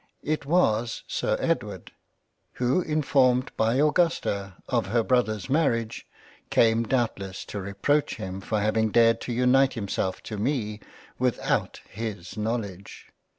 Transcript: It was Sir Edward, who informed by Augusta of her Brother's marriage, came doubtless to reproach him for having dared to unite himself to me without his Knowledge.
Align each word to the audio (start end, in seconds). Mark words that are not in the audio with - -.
It 0.23 0.47
was 0.47 1.03
Sir 1.07 1.37
Edward, 1.39 1.91
who 2.53 2.81
informed 2.81 3.51
by 3.55 3.75
Augusta 3.75 4.55
of 4.67 4.87
her 4.87 5.03
Brother's 5.03 5.47
marriage, 5.47 6.07
came 6.49 6.81
doubtless 6.87 7.45
to 7.45 7.61
reproach 7.61 8.15
him 8.15 8.41
for 8.41 8.59
having 8.59 8.89
dared 8.89 9.21
to 9.21 9.31
unite 9.31 9.73
himself 9.73 10.23
to 10.23 10.37
me 10.39 10.79
without 11.19 11.81
his 11.87 12.35
Knowledge. 12.35 13.09